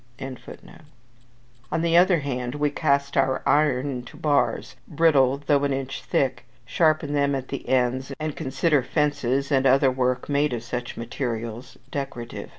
[1.71, 6.47] ]On the other hand, we cast our iron into bars brittle, though an inch thick
[6.65, 11.77] sharpen them at the ends, and consider fences, and other work, made of such materials,
[11.91, 12.49] decorative!